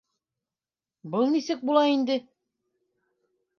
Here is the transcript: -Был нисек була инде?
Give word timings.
-Был 1.17 1.27
нисек 1.35 1.63
була 1.69 1.85
инде? 1.93 2.19